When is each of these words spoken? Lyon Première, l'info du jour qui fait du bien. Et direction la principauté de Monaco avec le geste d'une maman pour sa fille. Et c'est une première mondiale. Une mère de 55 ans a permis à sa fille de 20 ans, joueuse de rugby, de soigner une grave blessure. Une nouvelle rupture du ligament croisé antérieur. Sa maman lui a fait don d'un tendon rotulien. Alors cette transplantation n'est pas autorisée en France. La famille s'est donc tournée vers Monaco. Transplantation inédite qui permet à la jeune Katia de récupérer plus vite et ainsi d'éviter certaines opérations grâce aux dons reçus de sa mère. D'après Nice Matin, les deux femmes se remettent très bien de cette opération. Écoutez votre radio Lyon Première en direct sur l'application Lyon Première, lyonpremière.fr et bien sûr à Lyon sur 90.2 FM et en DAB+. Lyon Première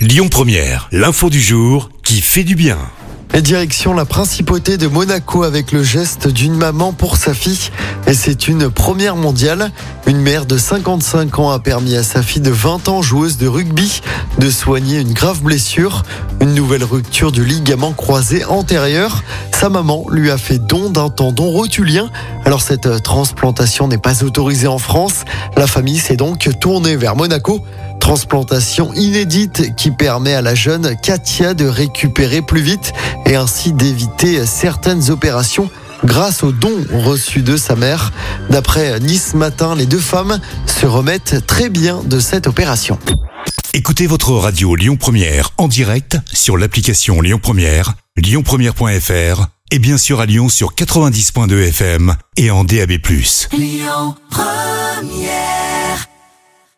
Lyon 0.00 0.30
Première, 0.30 0.88
l'info 0.92 1.28
du 1.28 1.42
jour 1.42 1.90
qui 2.02 2.22
fait 2.22 2.42
du 2.42 2.54
bien. 2.54 2.78
Et 3.34 3.42
direction 3.42 3.92
la 3.92 4.06
principauté 4.06 4.78
de 4.78 4.86
Monaco 4.86 5.42
avec 5.42 5.72
le 5.72 5.82
geste 5.82 6.26
d'une 6.26 6.54
maman 6.56 6.94
pour 6.94 7.18
sa 7.18 7.34
fille. 7.34 7.68
Et 8.06 8.14
c'est 8.14 8.48
une 8.48 8.70
première 8.70 9.14
mondiale. 9.14 9.70
Une 10.06 10.22
mère 10.22 10.46
de 10.46 10.56
55 10.56 11.38
ans 11.38 11.50
a 11.50 11.58
permis 11.58 11.96
à 11.96 12.02
sa 12.02 12.22
fille 12.22 12.40
de 12.40 12.50
20 12.50 12.88
ans, 12.88 13.02
joueuse 13.02 13.36
de 13.36 13.46
rugby, 13.46 14.00
de 14.38 14.48
soigner 14.48 15.00
une 15.00 15.12
grave 15.12 15.42
blessure. 15.42 16.02
Une 16.40 16.54
nouvelle 16.54 16.84
rupture 16.84 17.30
du 17.30 17.44
ligament 17.44 17.92
croisé 17.92 18.46
antérieur. 18.46 19.22
Sa 19.52 19.68
maman 19.68 20.06
lui 20.10 20.30
a 20.30 20.38
fait 20.38 20.58
don 20.58 20.88
d'un 20.88 21.10
tendon 21.10 21.50
rotulien. 21.50 22.10
Alors 22.46 22.62
cette 22.62 23.02
transplantation 23.02 23.86
n'est 23.86 23.98
pas 23.98 24.24
autorisée 24.24 24.66
en 24.66 24.78
France. 24.78 25.26
La 25.58 25.66
famille 25.66 25.98
s'est 25.98 26.16
donc 26.16 26.48
tournée 26.58 26.96
vers 26.96 27.16
Monaco. 27.16 27.60
Transplantation 28.00 28.92
inédite 28.94 29.76
qui 29.76 29.90
permet 29.90 30.34
à 30.34 30.42
la 30.42 30.54
jeune 30.54 30.96
Katia 31.00 31.54
de 31.54 31.66
récupérer 31.66 32.42
plus 32.42 32.62
vite 32.62 32.92
et 33.26 33.36
ainsi 33.36 33.72
d'éviter 33.72 34.44
certaines 34.46 35.10
opérations 35.10 35.70
grâce 36.04 36.42
aux 36.42 36.52
dons 36.52 36.84
reçus 36.92 37.42
de 37.42 37.56
sa 37.56 37.76
mère. 37.76 38.12
D'après 38.48 38.98
Nice 39.00 39.34
Matin, 39.34 39.74
les 39.74 39.86
deux 39.86 39.98
femmes 39.98 40.40
se 40.66 40.86
remettent 40.86 41.46
très 41.46 41.68
bien 41.68 42.02
de 42.04 42.18
cette 42.18 42.46
opération. 42.46 42.98
Écoutez 43.72 44.06
votre 44.06 44.32
radio 44.32 44.74
Lyon 44.74 44.96
Première 44.96 45.50
en 45.58 45.68
direct 45.68 46.18
sur 46.32 46.56
l'application 46.56 47.20
Lyon 47.20 47.38
Première, 47.40 47.94
lyonpremière.fr 48.16 49.46
et 49.70 49.78
bien 49.78 49.98
sûr 49.98 50.20
à 50.20 50.26
Lyon 50.26 50.48
sur 50.48 50.74
90.2 50.74 51.68
FM 51.68 52.16
et 52.36 52.50
en 52.50 52.64
DAB+. 52.64 52.92
Lyon 53.52 54.16
Première 54.30 54.69